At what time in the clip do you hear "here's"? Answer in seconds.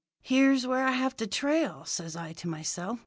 0.23-0.65